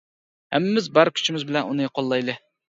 ھەممىمىز 0.55 0.87
بار 0.95 1.11
كۈچىمىز 1.19 1.45
بىلەن 1.51 1.69
ئۇنى 1.75 1.91
قوللايلى. 1.99 2.39